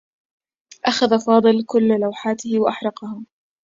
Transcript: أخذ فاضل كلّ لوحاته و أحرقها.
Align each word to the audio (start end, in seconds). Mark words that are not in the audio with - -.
أخذ 0.85 1.25
فاضل 1.25 1.63
كلّ 1.65 1.87
لوحاته 1.99 2.59
و 2.59 2.67
أحرقها. 2.69 3.23